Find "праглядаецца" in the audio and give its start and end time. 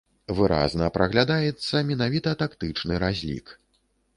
0.95-1.83